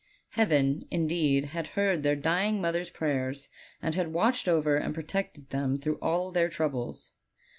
[0.29, 3.49] Heaven, indeed, had heard their dying mother's prayers,
[3.83, 7.11] and had watched over and protected them through all their troubles.